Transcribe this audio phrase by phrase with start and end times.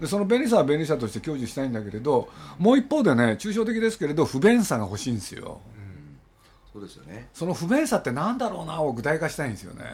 [0.00, 5.60] でその便利さは便利さとして享受したいんだけれどもう一方でね抽象的ですけれど不便さが欲しいんですよ、
[6.72, 7.28] そうですよね。
[7.32, 9.84] その不便さってなんだろうなを具体化したいんですよね、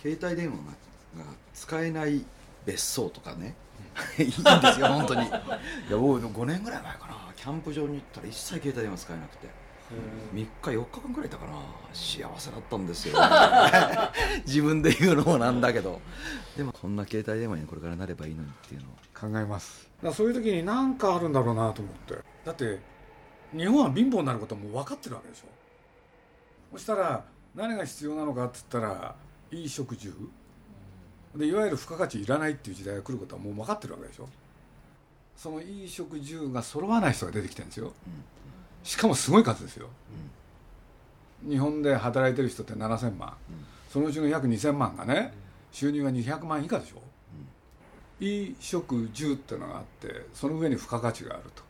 [0.00, 2.24] 携帯電話が使えない
[2.66, 3.54] 別荘とかね。
[4.18, 5.26] いいんですよ本当に。
[5.26, 5.40] いや
[5.90, 7.22] 僕5年ぐらい前かな。
[7.36, 9.48] キャンプ場に行ったら一切携帯電話使えなくて
[10.34, 11.52] 3日4日間ぐらいいたかな
[11.92, 13.18] 幸せだったんですよ。
[14.46, 16.00] 自分で言うのもなんだけど。
[16.56, 19.88] でもこんな携帯電話にこれからなればいいのにっていうのを考えます。
[19.98, 22.18] だからそういう時に何かあるんだろうなと思って。
[22.44, 22.80] だって
[23.52, 25.46] 日本は貧乏になることはもう分かってるわけでしょ。
[26.72, 29.14] そしたら何が必要なのかっつったら
[29.50, 30.14] いい食住。
[31.36, 34.28] でいわゆる付加価値いらないっていう時代が来ることはもう分かってるわけでしょ。
[35.36, 37.92] そのいい食住が揃わない人が出てきてるんですよ
[38.82, 39.88] しかもすごい数ですよ、
[41.48, 43.34] 日本で働いてる人って7000万、
[43.90, 45.32] そのうちの約2000万がね
[45.70, 47.02] 収入が200万以下でしょ、
[48.20, 51.62] 衣食住っていうのがあってその上に付加価値があると、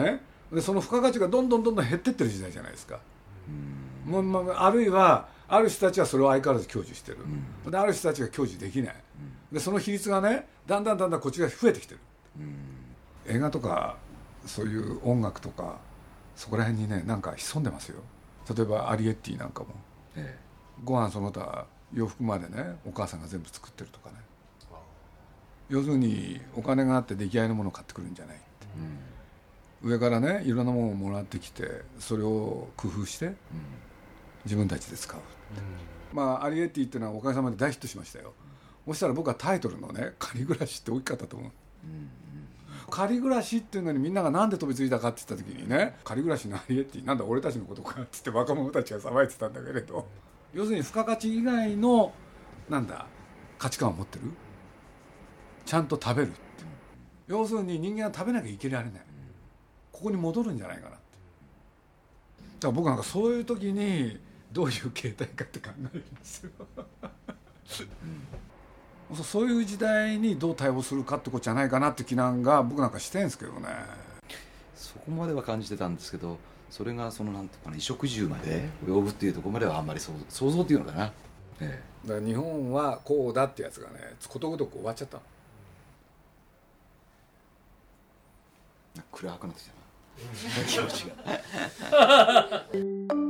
[0.00, 0.22] ね。
[0.52, 2.98] でその付加価値がどんどんどんどん減ってってる時代じゃないですか、
[4.04, 7.18] もうまあ、あるいはある人たちはそれを相変わらず享受してる、
[7.70, 8.96] である人たちが享受できない、
[9.52, 12.00] でその比率がねだんだんだんだんこっちが増えてきてる、
[13.26, 13.96] 映画とか
[14.44, 15.78] そういう音楽とか
[16.40, 18.00] そこら辺にねなんか潜んでますよ。
[18.56, 19.74] 例えばアリエッティなんかも、
[20.16, 20.38] え
[20.82, 24.16] ご飯その他洋服までねお母さんが全部作ってるとかね。
[25.68, 28.44] 要するにお金があって出来合いのものを買ってくるんじゃないって、
[29.82, 33.34] 上からねいろんなものをもらってきてそれを工夫して
[34.46, 35.20] 自分たちで使う、
[36.14, 38.32] まあアリエッティっていうのはおかげさまで大ヒットしましたよ。
[38.86, 41.50] そしたら僕はタイトルのね「仮暮らし」って大きかったと思う、
[42.90, 50.06] 仮暮らしっていうのにみんながなんで飛びついたかって言った時にね仮暮らしのアリエッティなんだ俺たちのことかって言って若者たちが騒いでたんだけれど
[50.52, 52.12] 要するに付加価値以外の
[52.68, 53.06] なんだ
[53.58, 54.24] 価値観を持ってる？
[55.64, 56.38] ちゃんと食べるって
[57.28, 59.02] 要するに人間は食べなきゃいけられない。
[59.92, 60.96] ここに戻るんじゃないかなって。
[60.96, 61.00] だ
[62.62, 64.18] から僕なんかそういう時に
[64.50, 66.50] どういう形態かって考えるんですよ。
[69.14, 73.68] そうそういう時代にどう対応するかってことじゃないかなって気なんが僕なんかしてんですけどね。
[74.74, 76.38] そこまでは感じてたんですけど
[76.70, 81.12] それがそのなんていうかな衣食住まで及ぶっていうところまではあんまり想想像っていうのかな、
[81.60, 83.96] えだから日本はこうだってやつがね
[84.28, 85.20] ことごとく終わっちゃった
[89.12, 89.80] 暗くなってきたな。
[90.66, 91.04] 気持ち
[93.12, 93.29] が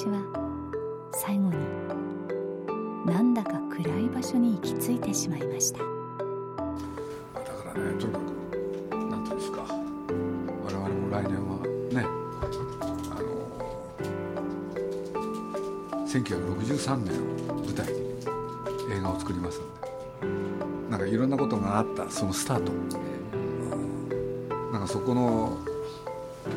[0.00, 0.22] ちのお話は
[1.12, 1.56] 最後に
[3.04, 5.80] なんだか暗い場所に行き着いてしまいました。
[5.80, 8.22] だからねとにかく
[8.96, 9.66] なんていうんですか。
[10.64, 11.58] 我々も来年は
[11.92, 12.06] ね
[13.10, 13.28] あの
[16.06, 17.20] 1963年
[17.50, 17.98] を舞台に
[18.94, 19.68] 映画を作りますんで。
[20.90, 22.88] なんかいろんなことがあったそのスタート、うん
[24.72, 25.58] なんかそこの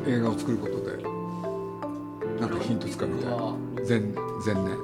[0.08, 0.73] 映画を作ること
[2.80, 3.36] でなんかヒントつかみたいな。
[3.88, 4.78] 前前年。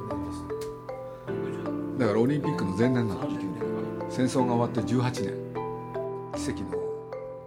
[1.97, 3.21] だからオリンピックの前年なの
[4.09, 5.49] 戦争が終わって18年。
[6.35, 6.69] 奇跡の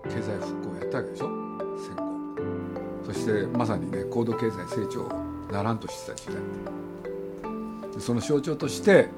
[0.05, 1.29] 経済復興をやったわけでしょ？
[1.79, 2.03] 戦後。
[3.07, 5.09] そしてまさにね高度経済成長を
[5.51, 6.37] ならんとしてた時代
[7.95, 9.09] でその象徴として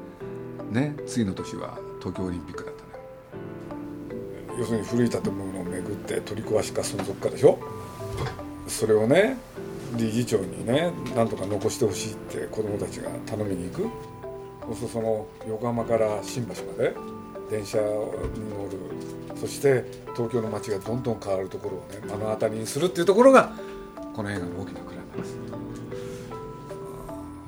[0.70, 7.58] ね次の年は東京オリンピックだったね要するに古い建物を巡って取り壊しか存続かでしょ？
[8.68, 9.36] それをね
[9.96, 13.88] 理事長にねなんとか残してほしいって子供たちが頼みに行く。
[14.66, 16.94] そうするとその横浜から新橋まで
[17.50, 17.92] 電車に乗
[18.70, 19.36] る。
[19.36, 23.52] そして東京の街がどんどん変わるところをね目の当たりにするっていうところが
[24.14, 25.36] この映画の大きなクライマックス。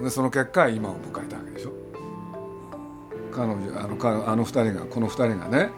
[0.04, 1.72] でその結果今を迎えたわけでしょ。
[3.32, 5.70] 彼女あのかあの二人がこの二人がね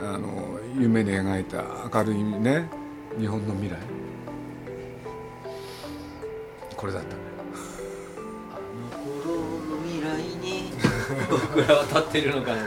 [0.00, 1.62] あの夢に描いた
[1.94, 2.68] 明るいね
[3.18, 4.01] 日本の未来。
[6.82, 7.14] これだった
[8.56, 9.36] あの頃
[9.76, 10.72] の未来に。
[11.30, 12.62] 僕らは立ってるのかな。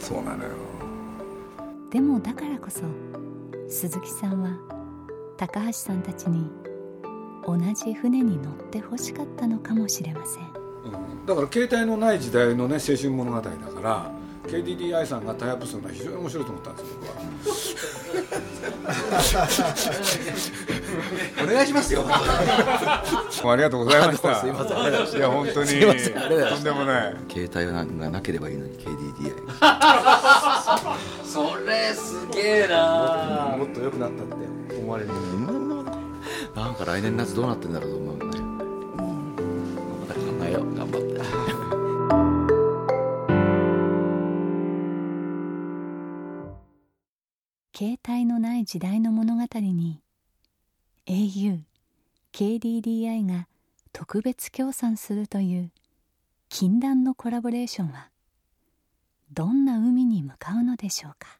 [0.00, 0.50] そうなのよ。
[1.88, 2.80] でもだからこそ
[3.68, 4.58] 鈴木さんは
[5.36, 6.50] 高橋さんたちに
[7.46, 10.42] 同じ船に乗ってほしかったのかもしれません。
[10.86, 11.24] うん。
[11.24, 14.10] だから携帯のない時代のね青春物語だから
[14.48, 17.16] KDDI さんがタイアップするのは非常に面白いと思ったんですよ僕は
[21.42, 22.02] お願いしますよ。
[22.06, 24.34] もうありがとうございました。
[24.40, 25.18] すいません。
[25.18, 26.18] いや本当にすいません。
[26.18, 27.16] ありがとうございますとんでもない。
[27.30, 29.32] 携帯がなければいいのに KDDI
[31.24, 33.54] それすげえな。
[33.56, 35.10] もっと良くなったって思われる。
[36.54, 39.36] なんか来年夏どうなってんだろうと思うね、うん、
[40.00, 40.74] また考えよう。
[40.74, 41.12] 頑張って。
[47.74, 50.00] 携帯のない時代の物語に
[51.06, 51.58] au
[52.42, 53.46] KDDI が
[53.92, 55.70] 特別協賛するという
[56.48, 58.10] 禁断のコラボレーションは
[59.32, 61.38] どんな海に向かうのでしょうか？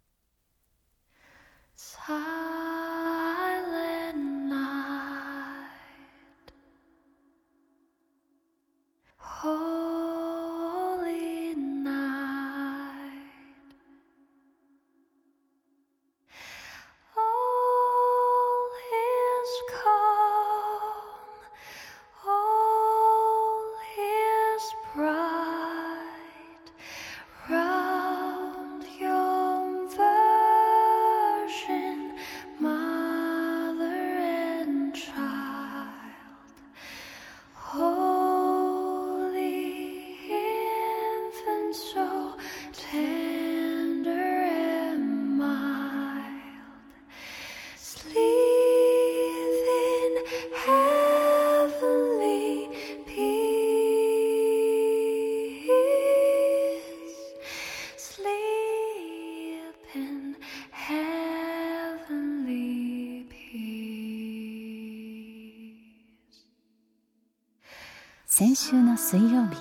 [68.64, 69.56] 週の水曜日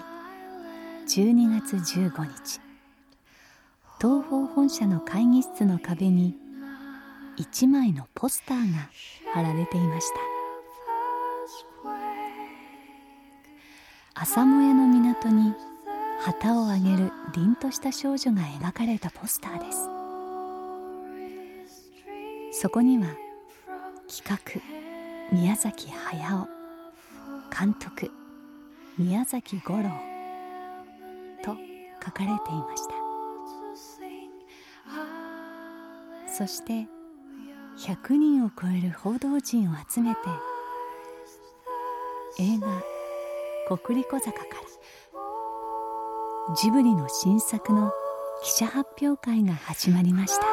[1.07, 2.61] 12月15日。
[3.99, 6.35] 東宝本社の会議室の壁に
[7.35, 8.91] 一枚のポスターが
[9.33, 10.07] 貼られていまし
[14.13, 14.21] た。
[14.21, 15.55] 朝もやの港に
[16.19, 19.71] 旗を上げる凛とした少女が描かれたポスターで
[22.51, 22.61] す。
[22.61, 23.07] そこには
[24.07, 24.61] 企画
[25.35, 26.47] 宮崎駿
[27.49, 28.11] 監督
[28.97, 29.83] 宮崎五郎
[31.43, 31.55] と
[32.03, 32.93] 書かれていました。
[36.27, 36.87] そして
[37.77, 40.21] 100人を超える報道陣を集めて
[42.39, 42.67] 映画
[43.77, 44.51] 「国立小坂」から
[46.55, 47.91] ジブリの新作の
[48.43, 50.47] 記者発表会が始まりました。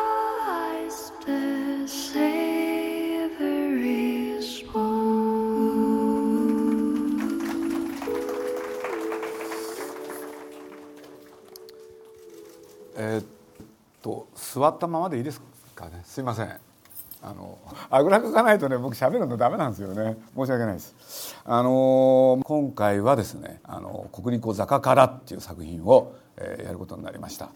[14.55, 15.43] 座ったままでいいです
[15.75, 16.03] かね。
[16.05, 16.57] すいません。
[17.21, 17.59] あの
[17.91, 20.17] あぐらかかないとね僕喋るのダメなんですよね。
[20.37, 21.37] 申し訳ないです。
[21.45, 27.51] あの今回はですね「あの国立坂から」っていう作品を、えやることになりました。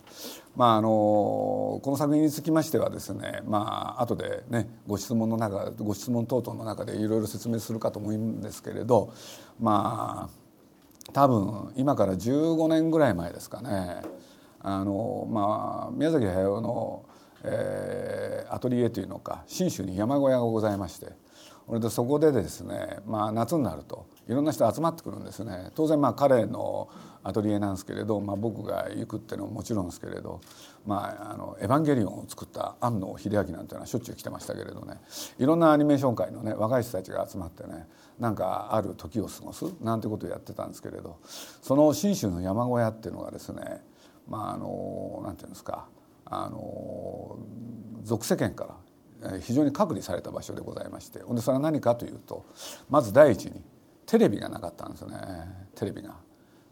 [0.56, 9.12] まああのこの作品につきましてはですねまあ後でねご質問の中ご質問等々の中でいろいろ説明するかと思うんですけれど
[9.60, 14.02] まあ多分今から15年ぐらい前ですかね。
[14.62, 17.04] あのまあ宮崎駿の、
[17.44, 21.06] えーアトリエというのか信州に山小屋がございまして
[21.66, 25.70] それでそこでですね、まあ、夏になるといろんな人集まってくるんですね。
[25.74, 26.88] 当然まあ彼の
[27.22, 30.40] アトリエなんですけれど、まあ、僕が行くっていうのももちろんですけれど
[30.84, 35.00] 「まあ、あのエヴァンゲリオン」を作った庵野秀明なんていうのはしょっちゅう来てましたけれどね。
[35.38, 37.88] いろんなアニメーション界のね若い人たちが集まってね
[38.18, 43.82] なんかある時を過ごすなんてことをやってたんですけれどその信州の山小屋っていうのがですね
[44.32, 45.86] まああのなんていうんですか
[46.24, 47.38] あの
[48.02, 48.78] 俗世間か
[49.20, 52.46] ら非常に隔離された場所でございましてでそれは何かというと
[52.88, 53.62] まず第一に
[54.06, 55.18] テレビがなかったんですよね。
[55.74, 56.16] テレビが。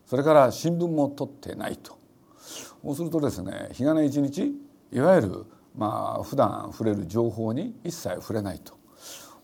[0.06, 1.96] それから新聞も取ってないと。
[2.82, 4.52] そうするとですね日がな一日
[4.90, 8.79] いわゆるまあ普段触れる情報に一切触れないと。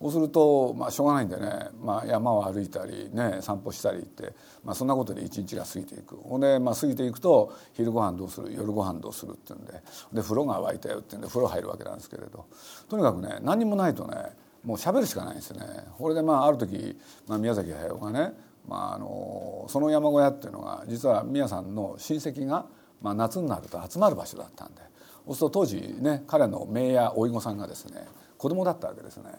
[0.00, 6.16] そうするとまあしょうがないんでね、まあ、山を歩いたりね散歩したりって、まあ、そんなことで一日が過ぎていく。
[6.16, 8.52] ほんで、まあ、過ぎていくと昼ご飯どうする？
[8.52, 9.72] 夜ご飯どうするっていうんで。
[10.12, 12.44] で風呂が沸いたよっていうんで風呂入るわけなんですけれど。
[12.88, 14.16] とにかくね何もないとね
[14.64, 15.66] もう喋るしかないんですよね。
[15.96, 18.32] これでまあある時、まあ、宮崎駿がね、
[18.68, 22.66] まあ、あのその山小屋っていうのが実は宮さんの親戚が、
[23.00, 24.82] まあ、夏になると集まる場所だったんで。
[25.26, 28.06] そうすると当時ね彼の姪や甥御さんがですね
[28.38, 29.30] 子供だったわけですね。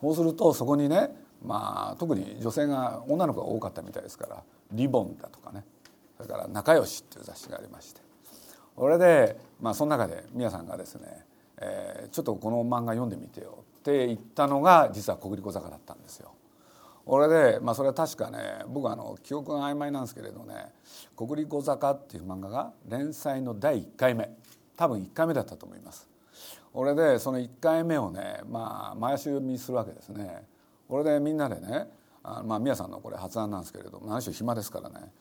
[0.00, 1.10] そうするとそこにね、
[1.44, 4.42] まあ、特に女性が女の子が多かったみたいですから
[4.72, 5.64] 「リボン」だとかね
[6.16, 8.00] それから「仲良し」っていう雑誌がありまして
[8.76, 11.24] これで、まあ、その中で宮さんがですね、
[11.58, 16.32] えーちょっとこの漫画読んでみてよ」って言ったのが実は「小栗小坂」だったんですよ。
[17.06, 20.72] これで、まあ、それは確かね僕あの記憶が曖昧なんですけれどね
[21.16, 24.36] 「小栗小坂」っていう漫画が連載の第1回目
[24.76, 26.09] 多分1回目だったと思います。
[26.72, 30.44] 俺でその1回目をねまあ毎週読みするわけですね。
[30.88, 31.88] 俺でみんなでね
[32.22, 35.12] あまあ宮さんのこれ発案なんですけれども何しろ暇ですからね。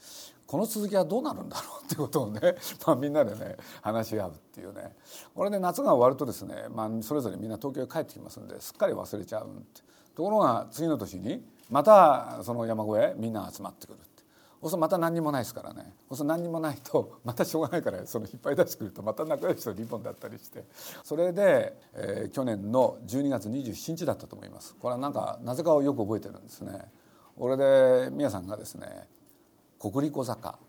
[0.46, 2.40] この続きはどうなるんだろうっていうことをね、
[2.88, 4.96] まあ、みんなでね話し合うっていうね。
[5.36, 9.50] これで夏が終わるとですね、まあ、それぞれみんな東京へ帰ってきますんですっかり忘れちゃう
[10.16, 14.00] ところが次の年にまたその山小屋へみんな集まってくる。
[14.68, 15.44] そうまた何にもない。
[15.44, 16.78] ですからねそうすると何にもない。
[16.84, 17.82] とまたしょうがない。
[17.82, 20.66] からその引っ張り出してくるとまた仲良しとリボンだったりして
[21.04, 24.50] それで、えー去年の12月27日だったと思い。
[24.50, 26.92] ますこれはなんかなぜかをよく覚えてるんですね
[27.38, 29.08] 俺で宮さんがですね
[29.80, 30.60] 「国立小坂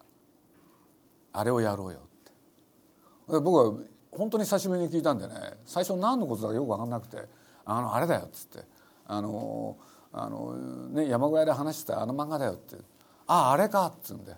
[1.32, 3.74] あれをやろうよ」ってで僕は
[4.12, 5.02] 本当に久しぶりに聞い。
[5.02, 7.28] たんでね最初何のことだかよく分かんなくて
[7.64, 8.64] 「あのあれだよ」っつって
[9.06, 9.76] 「あの
[10.12, 10.56] あの、
[10.90, 12.76] ね、山小屋で話してたあの漫画だよ」って
[13.30, 14.34] 「あああれか」っつうんで。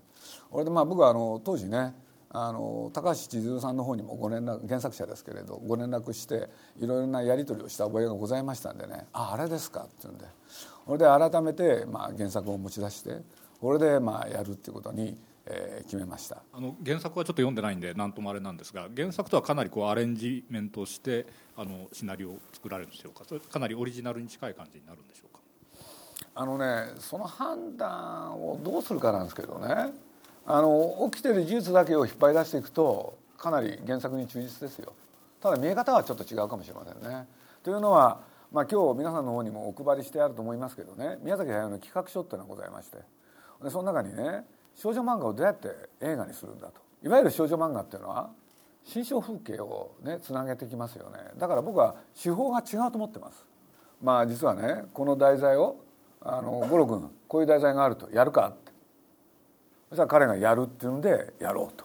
[0.50, 1.94] 俺でまあ僕はあの当時ね
[2.28, 10.26] あの高橋千鶴さんの方にもご連絡原作者ですけれどご連絡していろいろなやり取りをした覚えがございましたんでね「あああれですか」って言うんで。
[10.84, 13.22] それで改めてまあ原作を持ち出して
[13.60, 16.42] これでまあやるっていうことに、えー決めました。
[16.52, 23.24] あの原作はちょっと読んでないんで何ともあれなんですが原作とはかなりこうアレンジメントしてあのシナリオを作られるんでしょうか。
[23.24, 25.31] それかなりオリジナルに近い感じになるんでしょうか。
[26.34, 29.92] あのねその判断をどうするかなんですけどね。
[30.44, 34.92] あの起きてる事実だけを引っ張り出していくとかなり原作に忠実ですよ。
[35.40, 37.26] ただ見え方はちょっと違うかもしれませんね。
[37.62, 38.20] というのは、
[38.50, 41.18] まあ、今日皆さんの方にもお配りしてあると思いますけどね。
[41.22, 42.98] 宮崎駿の企画書っていうのがございまして。
[43.62, 45.68] でその中にね少女漫画をどうやって
[46.00, 46.80] 映画にするんだと。
[47.04, 48.30] いわゆる少女漫画っていうのは
[48.84, 51.18] 心象風景をねつなげてきますよね。
[51.38, 53.46] だから僕は手法が違うと思ってます。
[54.02, 55.76] まあ実はねこの題材を
[56.24, 58.48] あの五郎君こういう題材があるとやるか？
[58.48, 58.72] って
[59.88, 61.84] そしたら彼がやるっていうんでやろうと、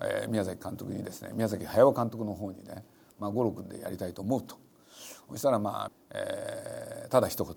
[0.00, 2.84] えー宮崎監督にですね宮崎駿監督の方にね、
[3.18, 4.56] まあ、五郎君でやりたいと思うと。
[5.30, 7.54] そしたらまあ、えーただ一言。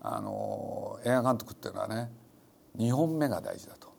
[0.00, 2.10] あの映画監督っていうのはね
[2.78, 3.92] 2本目が大事だと。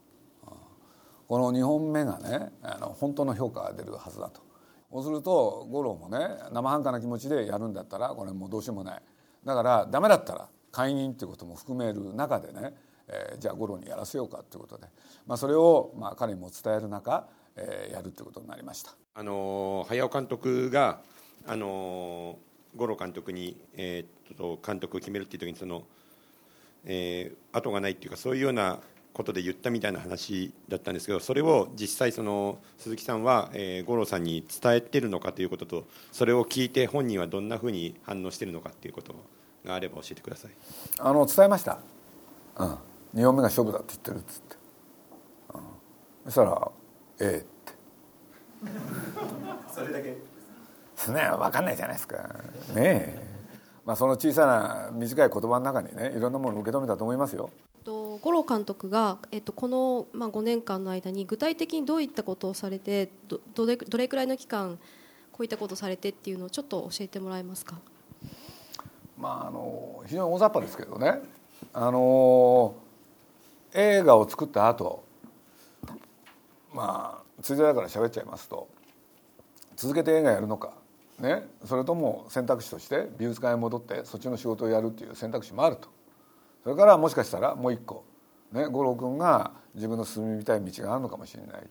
[1.27, 4.41] この2本目がねあの本当の評価が出るはずだと。
[4.89, 9.01] そうすると五郎もね生半可な気持ちでやるんだったらこれもうどうしようもない。
[9.43, 12.73] だからダメだったら解任っていうことも含める中でね、
[13.07, 14.87] えーじゃあ五郎にやらせようかっていうことで、
[15.25, 18.91] まあ、それをまあ彼にも伝える中、えーやるっていうことになりました。
[19.15, 20.99] あの早尾監督が
[21.47, 22.37] あの
[22.75, 25.83] 五郎監督に、えーっと監督を決めるっていう時にその、
[26.85, 28.79] えー後がないっていうかそういうような
[29.13, 39.15] ことで言ったみたいな話だったんですけどそれを実際その鈴木さんは、えー五郎さんに伝えてるのかということとそれを聞いて本人はどんなふうに反応してるのかっていうこと
[39.67, 40.51] があれば教えてください。
[40.99, 41.79] あの伝えました、
[42.57, 42.77] うん、
[43.15, 44.55] 2本目が勝負だって言ってるっつって、
[45.53, 45.61] うん、
[46.25, 46.71] そしたら
[47.19, 47.73] 「ええ」って。
[49.73, 50.17] それだけ。
[50.95, 52.17] そんなの分かんないじゃないですか。
[52.17, 52.23] ね
[52.75, 53.27] え。
[53.85, 57.51] まあその小さな短い言葉の中にねいろんなものを受け止めたと思いますよ。
[57.85, 64.77] と五郎監督が、えっと、この、まあ、5年間の間に具体的にどういったことをされてどどれどれくらいの期間
[65.31, 67.79] こういったことをされてっていうのをちょっと教えてもらえますか？
[69.17, 71.21] まああの非常に大雑把ですけどね。
[71.73, 72.75] あの
[73.73, 75.03] 映画を作った後
[76.73, 78.67] まあついでだから喋っちゃいますと
[79.75, 80.73] 続けて映画やるのか
[81.19, 81.47] ね。
[81.65, 85.89] それとも選択肢として美術館へ戻ってそっちの仕事をやるっていう選択肢もあると。
[86.63, 88.03] それからもしかしたらもう一個
[88.51, 91.63] ね五郎君が自分の進みたい道があるのかもしれない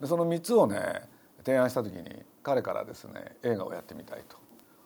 [0.00, 1.02] でその3つをね
[1.44, 4.43] 提案した時に彼からですね映画をやってみたいと。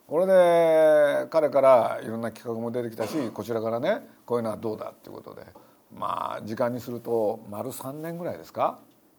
[0.09, 5.47] これで彼からいろんな企画も出てきたしこちらからねこういうのはどうだっていうことで。
[5.95, 8.79] まあ時間にすると丸3年ぐらいですか、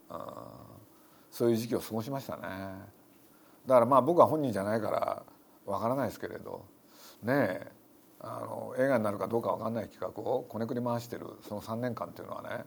[0.10, 0.18] うん、
[1.32, 2.42] そういう時期を過ごしましたね。
[3.66, 5.24] だからまあ僕は本人じゃないから
[5.66, 6.66] わからないですけれど。
[7.24, 7.72] ねえ
[8.22, 12.66] あの映画になるかどうかわかんない企画をこねくり回してるその3年間っていうのはね、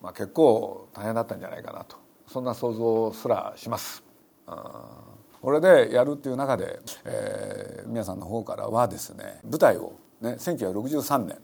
[0.00, 1.96] まあ、結構大変だったんじゃないかなと。
[2.28, 4.04] そんな想像すらします。
[4.46, 5.15] うん。
[5.40, 11.38] これでやるっていう中で、えー、皆さんの方からはですね舞台を、ね、1963年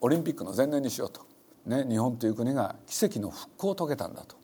[0.00, 1.26] オリンピックの前年にしようと、
[1.66, 4.36] ね、日本という国が奇跡の復興を遂げたんだと。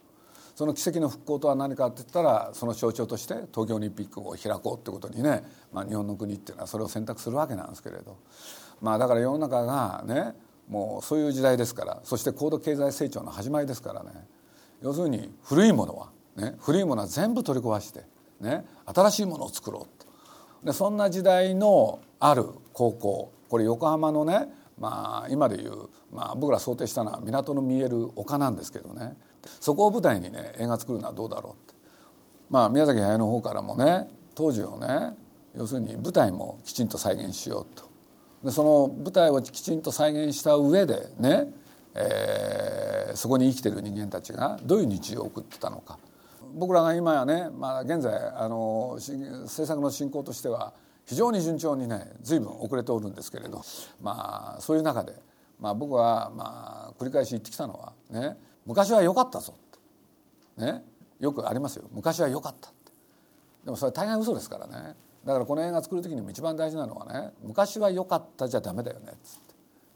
[0.55, 8.19] その奇跡の復興とは何かって言ったらその象徴として東京オリンピックを開こうってことにね、まあ、日本の国っていうのはそれを選択するわけなんですけれど、
[8.83, 10.35] まあ、だから世の中がね
[10.69, 14.11] もうそういう時代ですからそして高度経済成長の始まりですからね。
[14.83, 18.05] 要するに古いものは、ね、古いものは全部取り壊して
[18.43, 19.87] ね、新しいものを作ろ
[20.63, 29.15] うでそんな時代のある高校これ横浜のね、まあ、今でいう、まあ、僕ら想定したのは港の見える丘なんですけどね。
[29.61, 31.75] そこを舞台にね映画作るのはどうだろうって、
[32.49, 35.15] まあ、宮崎駿の方からもね当時をね
[35.57, 37.91] 要するに舞台もきちんと再現しようと。
[38.45, 41.53] でその舞台をきちんと再現した上でね、
[41.95, 45.99] えー、そこに生きてる人間たちがどういう日常を送ってたのか。
[46.55, 50.73] 僕らが今やね、まあ、現在あの制作の進行としては
[51.05, 53.63] 非常に順調にね随分遅れておるんですけれど、
[54.01, 55.15] まあ、そういう中で、
[55.59, 59.55] まあ、僕は、まあ、繰り返し言ってきたのはね昔は良かったぞ
[60.57, 60.65] って。
[60.65, 60.85] ね
[61.19, 61.85] よくありますよ。
[61.93, 62.93] 昔は良かったって。
[63.65, 64.97] でもそれ大概嘘ですからね。
[65.25, 69.19] だからこの映画作る時にも一番大事なのはね昔は良かったじゃダメだよねって。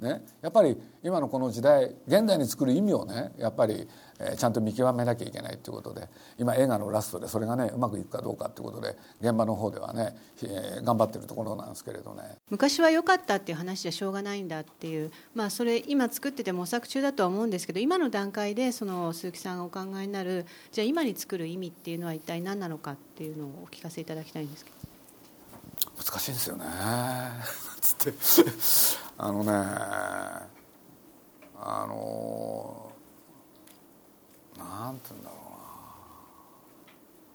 [0.00, 3.88] ね、やっぱり今のこの時代現代に作る意味をねやっぱり、
[4.20, 24.95] え、ちゃんと見極めなきゃいけないということで今映画のラストでそれがねうまくいくかどうかということで現場の方ではね、えー、頑張ってるところなんですけれどね昔は良かったっていう話じゃしょうがないんだっていうまあそれ今作ってて模索中だとは思うんですけど今の段階でその鈴木さんがお考えになるじゃあ今に作る意味っていうのは一体何なのかっていうのをお聞かせいただきたいんですけど。
[26.06, 26.64] 難しいんですよね。
[27.80, 28.14] つって。
[29.18, 29.52] あのね
[31.58, 32.92] あの
[34.56, 35.36] なんて言うんだろ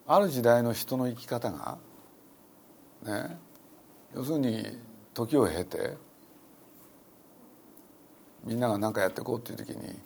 [0.06, 0.16] うな。
[0.16, 1.78] ある時代の人の生き方が
[3.04, 3.38] ね
[4.16, 4.80] 要するに
[5.14, 5.98] 時を経て
[8.44, 10.00] みんなが何かやっていこうっていう時に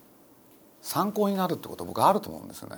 [0.82, 2.78] 参考になるってこと僕あると思うんですよね。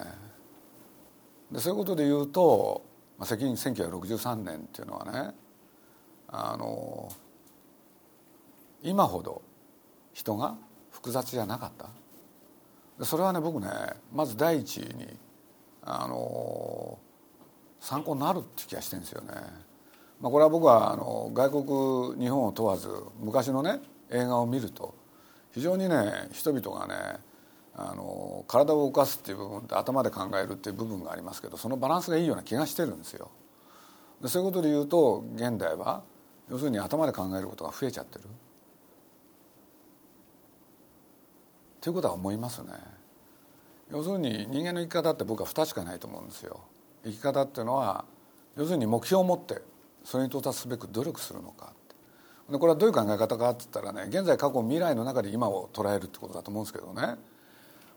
[1.51, 2.83] でそういうことで言うと、
[3.17, 5.46] まあ、1963年っていうのはね
[6.29, 7.11] あの
[8.83, 9.41] 今ほど
[10.13, 10.55] 人が
[10.91, 11.71] 複雑じゃなかっ
[12.97, 13.05] た？
[13.05, 13.69] それはね僕ね
[14.13, 15.07] まず第一に
[15.83, 16.97] あの
[17.79, 19.27] 参考になるって気がしてんですよね。
[20.19, 21.63] まあ、これは僕はあの外
[22.15, 24.95] 国日本を問わず昔のね映画を見ると
[25.51, 27.19] 非常にね人々がね
[27.75, 33.29] あの体を動かすっていう部分と頭で考えるっていう部分がありますけどそのバランスがいいような気がしてるんですよ。
[34.25, 36.01] そういうことで言うと現代は
[36.49, 38.25] 要するに頭で考えることが増えちゃってる。
[41.81, 42.71] ということは思いますね。
[43.91, 46.59] 要するに人間の生き方って僕は2しかないと思うんですよ。
[47.03, 48.05] 生き方っていうのは
[48.55, 49.61] 要するに目標を持って
[50.03, 51.73] それに到達すべく努力するのか
[52.49, 57.15] でこれはどういう考え方かって言ったらね現在過去未来の中で今を捉えるってことだと思うんですけどね。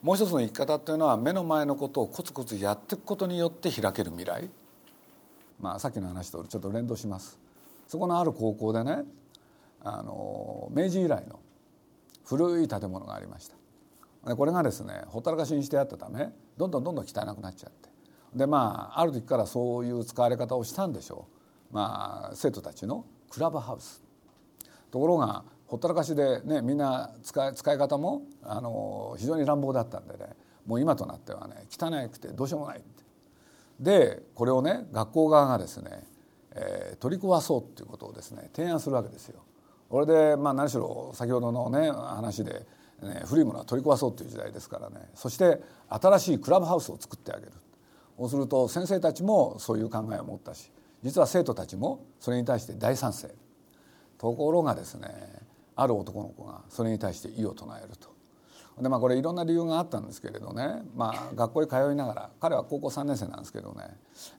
[0.02, 4.48] もう一つの生き方っていうのは目の前のことをコツコツやっていくことによって開ける未来。
[5.60, 7.38] まあさっきの話とちょっと連動します。
[7.90, 9.02] そこのある高校でね
[9.80, 11.40] あの明治以来の
[12.24, 14.36] 古い建物がありました。
[14.36, 17.88] これがですねほったらかしにしてあったためどんどんどんどん汚くなっちゃって。
[18.32, 21.26] でまあある時からそういう使われ方をしたんでしょ
[21.72, 24.04] う、まあ、生徒たちのクラブハウス。
[24.92, 32.82] ところがほったらかしでねみんな使い使い方もあの非常に乱暴だったんでねもう今となってはね汚くてどうしようもない
[33.80, 36.04] でこれをね学校側がですね
[36.52, 39.40] えー、取り壊そうっていうことをですね提案するわけですよ。
[39.88, 42.66] これで、まあ、何しろ先ほどのね話で、
[43.02, 45.08] ね、古いものは取り壊そうという時代ですからね。
[45.14, 47.52] そして新しいクラブハウスを作ってあげる。
[48.18, 50.70] そうすると先生たちもそういう考えを持ったし
[51.02, 53.28] 実は生徒たちもそれに対して大賛成。
[54.18, 55.08] ところがですね
[55.74, 58.19] ある男の子がそれに対して異を唱えると。
[58.80, 63.84] でまあこれいろんな理由があったんですけれどね、まあ、学校へ通いながら彼は高校3年生なんですけどね、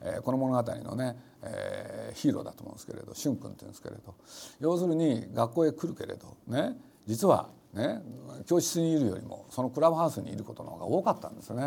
[0.02, 4.16] えー、この物語のね、えー、ヒーローだと思うんですけれど俊君っていうんですけれど。
[4.60, 6.78] 要するに学校へ来るけれどね
[7.08, 8.02] 実はね
[8.46, 11.62] 教室にいるよりもそのクラブハウスにいることの方が多かったんですね。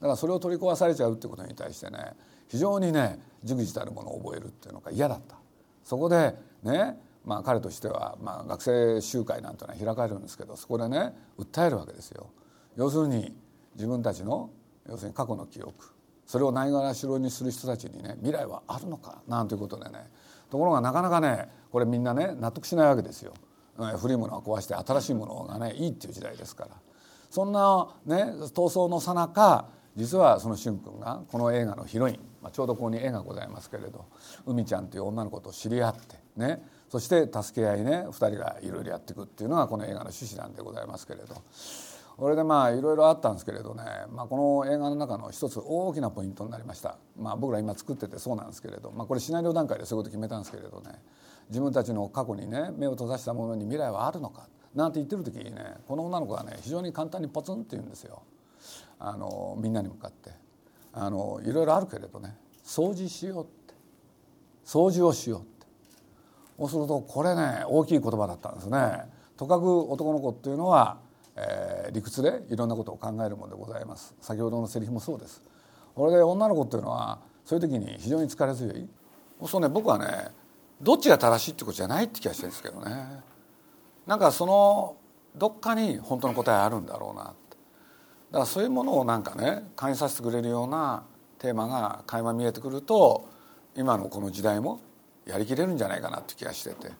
[0.00, 2.12] だからそれを取り壊されちゃうってことに対してね
[2.48, 5.36] 非常にねじくじたるものを覚えるっていうのが嫌だった。
[5.84, 12.30] そこでねまあ彼としては、まあ、学生集会なんていうのは開かれるんですけどそこでね訴えるわけですよ。
[12.76, 13.36] 要するに
[13.74, 14.50] 自分たちの
[14.88, 15.72] 要するに過去の記憶
[16.26, 20.10] それをないがらしろにする人たちにね未来はあるのかなんていうことでね。
[20.50, 23.34] ところがなかなかねこれみんなね納得しないわけですよ。
[23.98, 26.70] 古いものは壊して新しいものがねいいっていう時代ですから。
[27.30, 34.06] そんなね闘争のさなか実はその俊君がこの映画のヒロイン、まあ、ちょうどここに絵がございますけれど
[34.46, 36.62] 海ちゃんという女の子と知り合ってね。
[36.88, 41.42] そして助け合いね2人がいろいろやっていくっていうのがこの映画の趣旨なんでございますけれど。
[42.16, 50.92] これでまあいろいろあったんですけれどね、まあ、この映画の中の一つ大きなポイントになりました、まあ、僕ら今作っててそうなんですけれど、まあ、これシナリオ段階でそういうこと決めたんですけれどね。
[51.48, 54.48] 自分たちの過去にね目を閉ざしたものに未来はあるのか。
[54.74, 58.22] なんて言ってる時にねこの女の子がね非常に簡単にポツンって言うんですよ。
[58.98, 60.30] あのみんなに向かって。
[60.92, 62.36] あのいろいろあるけれどね。
[62.64, 63.74] 掃除しようって。
[64.64, 65.53] 掃除をしようって。
[66.58, 69.02] そうするとこれね大きい言葉だったんですね。
[69.36, 70.98] とかく男の子っていうのは、
[71.36, 74.14] えー、理屈でいろんなことを考えるものでございます。
[74.20, 75.42] 先ほどのセリフもそうです。
[75.94, 78.88] これで女の子っていうのはそういう時に非常に疲れ強い。
[79.46, 80.28] そうね僕はね
[80.80, 83.22] どっちが正しいってことじゃないって気がしてるんですけどね。
[84.06, 84.96] なんかその
[85.36, 87.34] どっかに本当の答えあるんだろうなだか
[88.40, 91.04] らそういうものをなんかね感じさせてくれるような
[91.38, 93.28] テーマが垣間見えてくると
[93.76, 94.80] 今のこの時代も
[95.26, 96.88] やりきれるんじゃないかなって気がしてて。
[96.88, 96.94] だ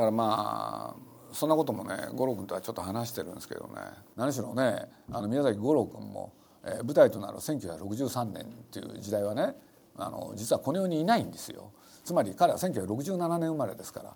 [0.06, 3.80] らまあそんなこともね五郎君とはちょっと話してるんですけどね。
[4.16, 6.32] 何しろねあの宮崎五郎君も、
[6.64, 9.54] えー、舞台となる1963年っていう時代はね
[9.96, 11.72] あの実はこの世にいないんですよ。
[12.04, 14.14] つまり彼は1967年生まれですから。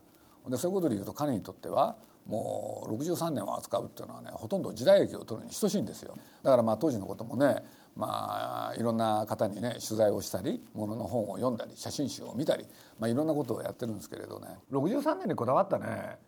[0.51, 6.17] でそういうことで言うと彼にとってはもう63年を扱うっていうのはねほとんど時代劇を取るに等しいんですよ。
[6.43, 7.65] だからまあ当時のこともね
[7.97, 12.67] まあいろんな方にね取材をしたりものの本を読んだり写真集を見たり、
[12.99, 14.49] まあ、いろんなことをやってるんですけれどね。
[14.71, 16.19] 63年にこだわったね。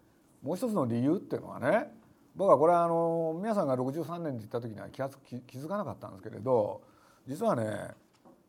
[0.42, 1.92] もう一つの理由っていうのはね
[2.34, 5.10] 僕はこれはあの皆さんが63年って言った時には気が
[5.46, 6.80] 気づかなかったんですけれど
[7.26, 7.66] 実はね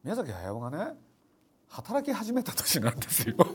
[0.04, 0.94] 宮崎駿がね
[1.68, 3.36] 働き始めた年なんですよ。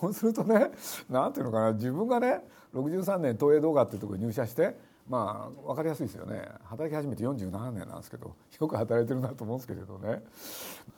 [0.00, 0.70] そうするとね
[1.10, 2.42] 何ていうのかな自分がね
[2.74, 4.74] 63年東映動画っていうところに入社して
[5.10, 6.40] まあ分かりやすいですよね。
[6.62, 10.22] 働き始めて47年なんですけどよく働いてるなと思うんですけれどね。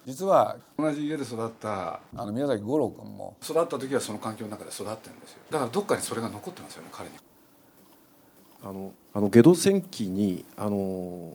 [0.05, 5.39] 実は同じ家で育ったあの宮崎五郎君も育った時はその環境の中で育ってるんですよ。
[5.51, 7.15] だからどっかにそれが残ってますよね彼に。
[8.63, 11.33] あのあのゲド戦記にあの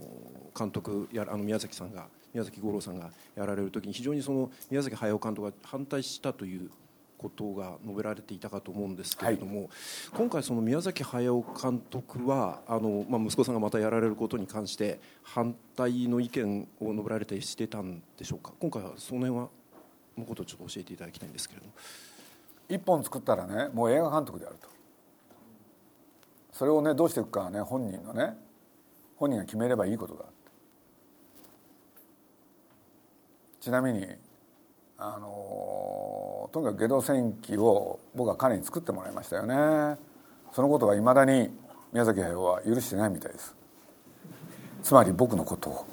[0.58, 6.70] 監督やあの宮崎さんが宮崎五郎さんがやられる時に非常にその宮崎駿監督が反対したという
[7.18, 9.70] ことが述べられていたかと思うんですけれども、はい、
[10.14, 18.54] 今回その宮崎駿監督はあの、まあ、息子さんがまたやられることに関して反対の意見を述べられたりしてたんでしょうか？
[18.60, 19.50] 今回はその辺は
[20.18, 21.74] のことをちょっと教えていただきたいんですけれども。
[22.70, 24.68] 一本作ったらねもう映画監督であると。
[26.52, 28.36] それをねどうしていくかはね本人のね
[29.16, 30.26] 本人が決めればいいことだ
[33.60, 34.08] ちなみに
[34.98, 35.28] あの
[36.52, 39.98] とにかく「ゲド戦記」を僕は彼に作ってもらいましたよね。
[40.54, 41.52] そのことはいまだに
[41.92, 43.56] 宮崎駿は許してないみたいです。
[44.84, 45.86] つまり僕のことを。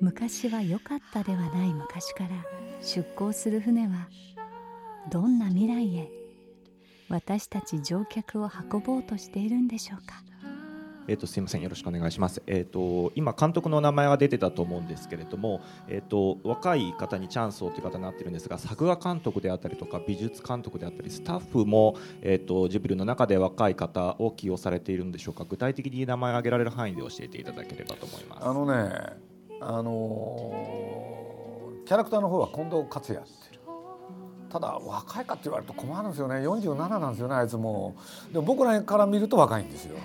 [0.00, 2.30] 昔は良かったではない昔から
[2.80, 4.08] 出航する船は
[5.08, 6.10] どんな未来へ
[7.08, 10.21] 私たち乗客を運ぼうとしているんでしょうか
[11.08, 11.62] えー、とすみません。
[11.62, 25.44] よろしくお願いします、えー、と今、監督の名前は出てたと思うんですけれども、えー、と若い方にチャンスをという方になってるんですが作画監督であったりとか美術監督であったりスタッフも、えー、とジブリの中で若い方を起用されているんでしょうか。
[25.44, 28.46] 具体的に名前を挙げられる範囲で教えていただければと思います。
[28.46, 30.52] あのねあの
[31.84, 33.62] キャラクターの方は近藤克也っていう。
[34.50, 36.34] ただ若いかって言われると困るんですよね。
[36.36, 37.96] 47なんですよねあいつも。
[38.32, 39.96] でも僕らから見ると若いんですよ。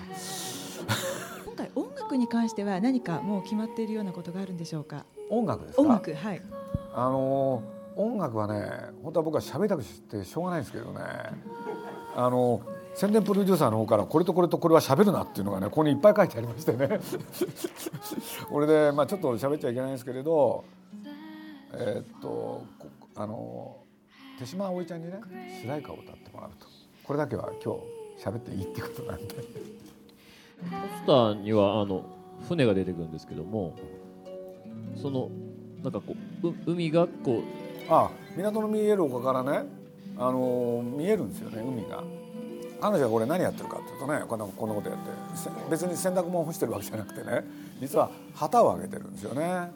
[1.44, 5.04] 今回音楽に関しては何かもう決まっているようなことがあるんでしょうか？
[5.30, 5.82] 音楽ですか？
[5.82, 6.42] 音楽はい。
[6.94, 8.64] あのー音楽はね
[9.02, 11.00] 本当は僕は喋りたくてしょうがないんですけどね。
[12.14, 12.60] あの
[12.94, 17.00] 宣伝プロデューサーの方からこれとこれとこれは喋るなっていうのがねここにいっぱい書いてありましてね。
[18.48, 20.64] これで、まあ、ちょっと喋っちゃいけないんですけれど
[21.72, 22.62] えーっとこ
[23.16, 23.78] あの
[24.38, 25.20] 手島葵ちゃんにね
[25.60, 26.66] 主題歌を歌ってもらうと。
[27.02, 27.74] これだけは今
[28.16, 29.34] 日喋っていいってことなんで。
[29.34, 29.42] ポ
[30.60, 32.04] ポスターにはあの
[32.48, 33.74] 船が出てくるんですけども
[35.00, 35.30] その
[35.82, 37.42] なんかこうう海がこう
[37.92, 39.66] あ港の見える丘からね、
[40.16, 42.02] あの見えるんですよね海が。
[42.80, 45.10] 彼女がこれ何やってるかっていうとねこんなこんなことやって
[45.68, 47.44] 別に洗濯物干してるわけじゃなくてね
[47.80, 49.70] 実は旗を上げてるんですよね。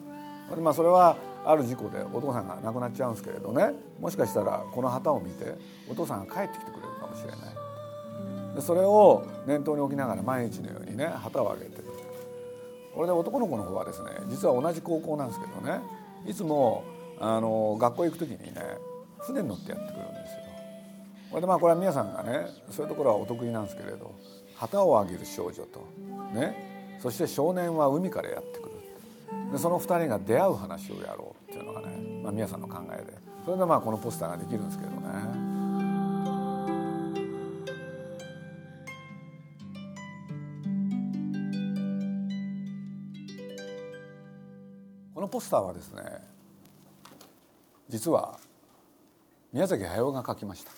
[0.55, 5.55] でまあそれはある事故でお父さんが亡くなっちゃうんですけれどねもしかしたらこの旗を見て
[5.89, 7.62] お父さんが帰ってきてくれるかもしれない。
[8.55, 11.77] でそれを念頭に置きながら毎日のようにね旗を上げて。
[11.77, 11.93] る
[12.93, 15.81] これで男の子の方はですね実は同じ高校なんですけどね
[16.27, 16.83] いつも
[17.19, 18.61] あの学校行く時にね
[19.19, 20.43] 船に乗ってやってくるんですよ。
[21.31, 24.13] これでまあこれは皆さんがねそういうところはお得意なんですけれど
[24.55, 25.87] 旗を上げる少女と
[26.33, 28.73] ねそして少年は海からやってくる。
[29.51, 31.87] でその2人が出会う話をやろうっていうのがね、
[32.23, 33.13] まあ、皆さんの考えで。
[33.45, 35.42] それでまあこのポスターができるんですけどね。
[45.33, 46.03] ポスターはですね
[47.89, 48.37] 実は
[49.51, 50.71] 宮崎駿が描きました。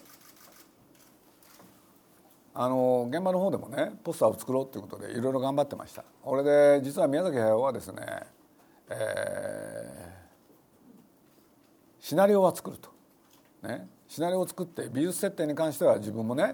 [2.58, 6.06] あの現場の方でもねポスターを作ろうということでいろいろ頑張ってました。
[6.24, 8.02] これで実は宮崎駿はですね、
[8.90, 10.26] えー
[12.00, 12.92] シナリオは作ると、
[13.68, 16.54] ね、シナリオを作って美術設定に関しては自分もね、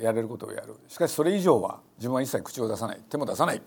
[0.00, 0.76] やれることをやる。
[0.86, 3.00] しかしそれ以上は自分は一切口を出さない。
[3.10, 3.66] 手も出さないって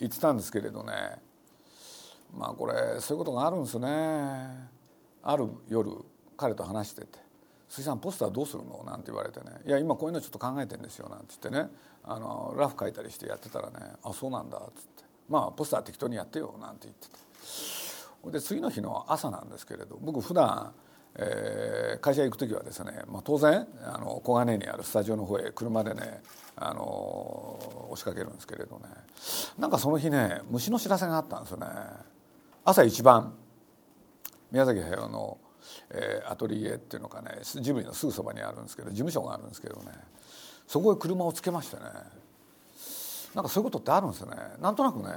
[0.00, 0.92] 言ってたんですけれどね
[2.36, 3.88] まあこれそういうことがあるんですね。
[5.22, 5.90] ある夜
[6.36, 7.18] 彼と話してて
[7.68, 11.70] 「鈴木さんポスターどうするの?」なんて言われてね「いや今こういうのちょっと考えてんですよ」なんて言ってね。
[12.06, 17.24] あのラフ書いたりしてやってたらね「あそうなんだ」っつって「まあポスター適当にやってよ」なんて言ってて。
[18.30, 20.72] で次の日の朝なんですけれど僕普段、
[21.14, 26.22] えー会社行く時はですね、まあ、当然あの小金井にあるスタジオの方へ車でね
[26.56, 27.58] あの
[27.90, 28.88] 押しかけるんですけれどね。
[29.58, 31.66] なんかその日ね虫の知らせがあったんですよね。
[32.64, 33.34] 朝一番。
[34.50, 35.38] 宮崎駿の、
[35.90, 39.92] えーアトリエっていうのかねジブリのすぐそばにあるんですけど事務所があるんですけどね。
[40.66, 41.82] そこへ車をつけましてね。
[43.34, 44.36] なんかそういうことってあるんですよね。
[44.60, 45.12] なんとなくね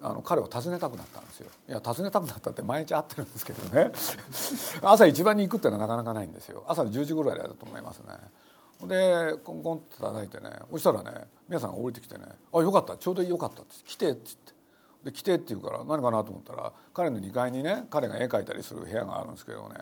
[0.00, 1.48] あの彼を訪ねたくなったんですよ。
[1.68, 3.90] いや訪ねたくなったって毎日会ってるんですけどね。
[4.82, 6.64] 朝一番に行くっていうのはなかなかないんですよ。
[6.68, 8.88] 朝の10時ぐらいだと思いますね。
[8.88, 10.50] でコンコンって叩いてね。
[10.70, 12.96] そしたらね皆さんが降りてきてね「あよかった。
[12.96, 14.61] ちょうどよかった」って「来て」って言って。
[15.04, 19.76] で来てって言うから何かなと思ったら彼の2階にね彼が絵描いたりする部屋があるんですけどね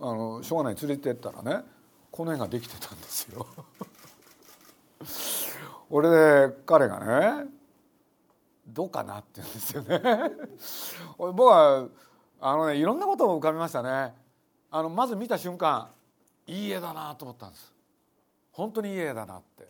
[0.00, 1.64] あのしょうがない連れてったらね
[2.10, 3.46] この絵ができてたんですよ。
[5.90, 7.50] 俺で彼がね
[8.66, 10.00] どうかなって言うんですよね。
[11.18, 11.88] 僕は
[12.40, 14.14] あのねいろんなことを浮かびましたね。
[14.70, 15.90] あのまず見た瞬間
[16.46, 17.72] いい絵だなと思ったんです。
[18.52, 19.68] 本当にいい絵だなって。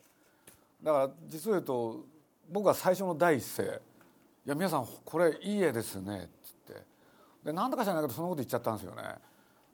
[0.83, 2.05] だから実を言うと
[2.51, 3.81] 僕は最初の第一声
[4.47, 6.83] 「いや皆さんこれいい絵ですね」っつって。
[7.45, 9.03] で何とか知らないけどそのこと言っちゃったんですよね。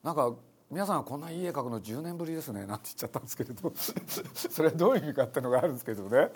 [0.02, 0.32] なんか
[0.70, 2.64] 皆さんこんないい絵描くの10年ぶりですね。
[2.66, 3.72] なんて言っちゃったんですけれど。
[4.34, 6.30] それはどういう意味かっていうのがあるんですけどね。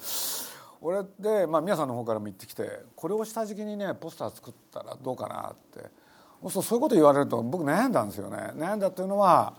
[0.81, 5.91] 俺で、まあ、皆さんの方からも言ってきてこれを下敷きにねポスター作ったらどうかなって。
[6.51, 8.37] そうそういうこと言われると僕悩んだんですよね。
[8.55, 9.55] 悩んだっていうのは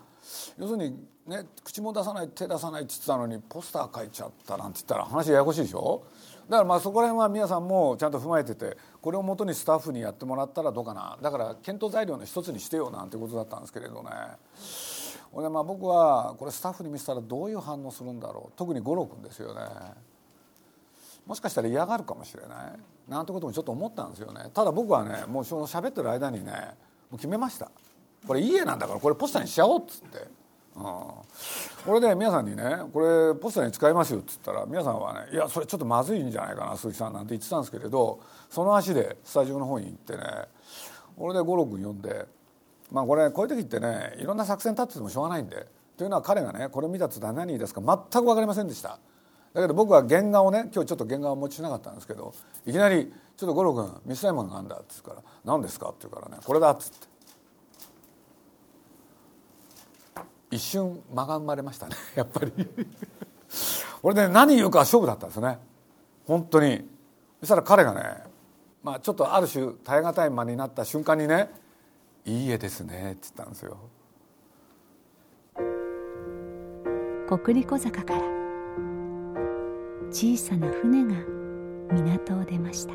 [0.58, 6.04] 要するに、ね、口も出さない手出さないって言ってたのにポスター書いちゃったなんて言ったら話ややこしいでしょ？
[6.50, 11.18] だからまあそこら辺は皆さんもちゃんと踏まえててこれをもとにスタッフにやってもらったらどうかな。
[11.22, 14.10] だから検討材料の一つにしてよなんてことだったんですけれどね。
[15.32, 18.54] ほんでまあ僕はこれスタッフに見せたらどういう反応するんだろう。
[18.56, 19.62] 特に五郎君ですよね。
[21.26, 23.10] もしかしたら嫌がるかもしれない。
[23.10, 24.52] なんてこともちょっと思ったんですよね。
[24.54, 26.52] ただ僕はねもうその喋ってる間にね
[27.10, 27.72] もう決めました。
[28.28, 30.28] これ家なんだからこれポスターにしちゃおうっつって、
[30.76, 31.24] こ
[31.94, 40.24] れで皆さんにねこれポスターに使いますよっつったら皆さんはねいやそれちょっとまずいんじゃないかな鈴木さんなんて言ってたんですけれどその足でスタジオの方に行ってね
[41.18, 42.26] これで五郎君呼んで
[42.92, 45.66] まあこれこういう時ってねいろんな作戦立っててもしょうがないんで
[45.98, 49.00] というのは彼がねこれ見た途端何言い出すか全く分かりませんでした
[49.54, 52.34] だけど僕は原画をね今日ちょっと原画をお持ちしなかったんですけど
[52.66, 57.08] いきなり「ちょっと五郎君ミスタイマンがあるんだ」って言うから「何ですか?」って言うからね「これだ」っつって
[60.52, 62.54] 一瞬間が生まれましたね やっぱり。
[64.04, 65.60] 俺ね何言うか勝負だったんですね。
[66.28, 66.88] 本当に。
[67.40, 68.24] そしたら彼がね
[68.84, 71.52] まあちょっとある種耐え難い間になった瞬間にね
[72.26, 73.78] 「いい絵ですね」って言ったんですよ。
[77.28, 78.22] 国立小坂から
[80.12, 81.16] 小さな船が
[81.92, 82.94] 港を出ました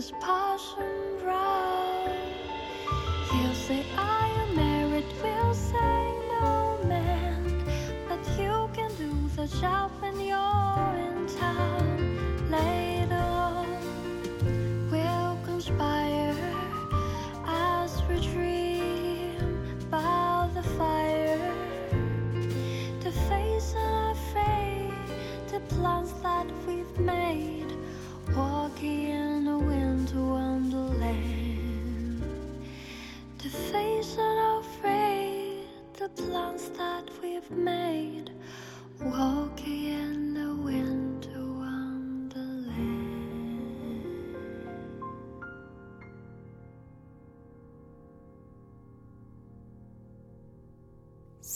[0.00, 2.10] is passing round.
[3.30, 5.04] He'll say, Are you married?
[5.22, 6.00] We'll say,
[6.32, 7.42] No, man.
[8.08, 11.98] But you can do the job when you're in town.
[12.50, 13.68] Later on,
[14.90, 16.34] we'll conspire
[17.46, 19.38] as we dream
[19.90, 21.52] by the fire
[23.02, 24.94] to face unafraid
[25.52, 27.70] the plans that we've made,
[28.34, 29.19] walking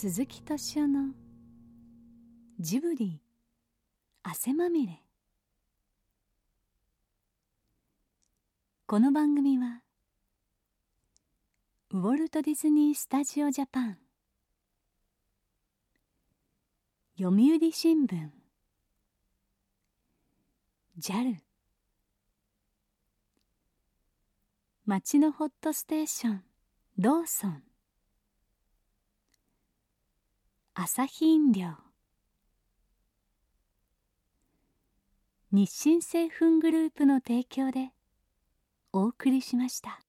[0.07, 1.15] 鈴木敏夫の
[2.61, 3.23] ジブリ
[4.23, 5.03] 汗まみれ。
[8.87, 9.81] この番組は
[11.91, 13.99] ウォルト・ディズニー・スタジオ・ジャパン。
[17.17, 18.29] 読売新聞。
[20.99, 21.37] JAL
[24.85, 26.45] 町のホットステーション
[26.99, 27.63] ローソン。
[30.77, 31.69] 朝日飲料
[35.53, 37.93] 日清製粉グループの提供で
[38.93, 40.04] お送りしました。